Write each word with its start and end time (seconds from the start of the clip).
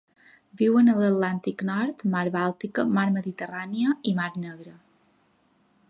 Viuen 0.61 0.87
a 0.93 0.95
l'Atlàntic 1.01 1.61
Nord, 1.67 2.01
Mar 2.15 2.25
Bàltica, 2.37 2.87
Mar 2.97 3.07
Mediterrània 3.19 3.95
i 4.13 4.19
Mar 4.23 4.31
Negra. 4.49 4.75